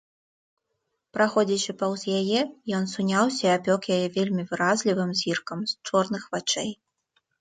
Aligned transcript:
Праходзячы 1.17 1.75
паўз 1.81 2.01
яе, 2.21 2.39
ён 2.77 2.83
суняўся 2.93 3.41
і 3.47 3.53
апёк 3.59 3.81
яе 3.99 4.07
вельмі 4.19 4.43
выразлівым 4.55 5.11
зіркам 5.21 5.59
чорных 5.87 6.23
вачэй. 6.35 6.71